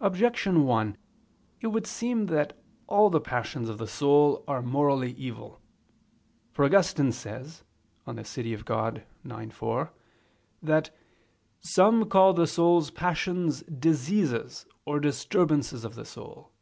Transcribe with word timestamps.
Objection 0.00 0.64
1: 0.64 0.96
It 1.60 1.68
would 1.68 1.86
seem 1.86 2.26
that 2.26 2.60
all 2.88 3.08
the 3.10 3.20
passions 3.20 3.68
of 3.68 3.78
the 3.78 3.86
soul 3.86 4.42
are 4.48 4.60
morally 4.60 5.12
evil. 5.12 5.60
For 6.50 6.64
Augustine 6.64 7.12
says 7.12 7.62
(De 8.12 8.24
Civ. 8.24 8.64
Dei 8.64 9.04
ix, 9.22 9.54
4) 9.54 9.92
that 10.64 10.90
"some 11.60 12.08
call 12.08 12.32
the 12.32 12.48
soul's 12.48 12.90
passions 12.90 13.62
diseases 13.62 14.66
or 14.84 14.98
disturbances 14.98 15.84
of 15.84 15.94
the 15.94 16.04
soul" 16.04 16.50
[*Cf. 16.50 16.52